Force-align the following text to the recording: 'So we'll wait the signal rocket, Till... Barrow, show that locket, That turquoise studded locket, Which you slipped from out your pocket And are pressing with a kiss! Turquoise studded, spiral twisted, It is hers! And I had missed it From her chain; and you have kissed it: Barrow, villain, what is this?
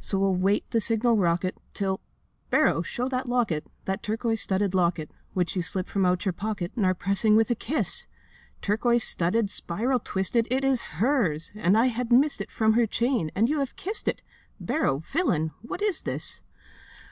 'So 0.00 0.18
we'll 0.18 0.34
wait 0.36 0.70
the 0.70 0.82
signal 0.82 1.16
rocket, 1.16 1.56
Till... 1.72 1.98
Barrow, 2.50 2.82
show 2.82 3.08
that 3.08 3.26
locket, 3.26 3.66
That 3.86 4.02
turquoise 4.02 4.42
studded 4.42 4.74
locket, 4.74 5.10
Which 5.32 5.56
you 5.56 5.62
slipped 5.62 5.88
from 5.88 6.04
out 6.04 6.26
your 6.26 6.34
pocket 6.34 6.72
And 6.76 6.84
are 6.84 6.92
pressing 6.92 7.36
with 7.36 7.50
a 7.50 7.54
kiss! 7.54 8.06
Turquoise 8.60 9.02
studded, 9.02 9.48
spiral 9.48 9.98
twisted, 10.00 10.46
It 10.50 10.62
is 10.62 10.82
hers! 11.00 11.52
And 11.54 11.78
I 11.78 11.86
had 11.86 12.12
missed 12.12 12.42
it 12.42 12.50
From 12.50 12.74
her 12.74 12.84
chain; 12.86 13.30
and 13.34 13.48
you 13.48 13.60
have 13.60 13.74
kissed 13.76 14.08
it: 14.08 14.22
Barrow, 14.60 14.98
villain, 15.10 15.52
what 15.62 15.80
is 15.80 16.02
this? 16.02 16.42